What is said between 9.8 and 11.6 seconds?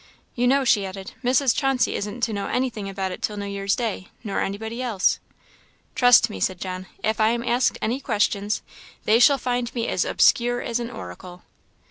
as obscure as an oracle."